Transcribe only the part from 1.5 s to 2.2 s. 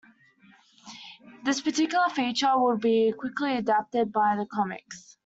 particular